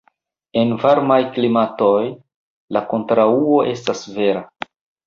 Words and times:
En 0.61 0.71
varmaj 0.83 1.17
klimatoj, 1.35 2.01
la 2.79 2.85
kontraŭo 2.95 3.65
estas 3.79 4.07
vera. 4.19 4.45